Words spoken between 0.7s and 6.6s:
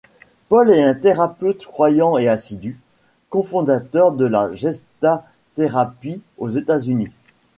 est un thérapeute croyant et assidu, cofondateur de la Gestalt-thérapie aux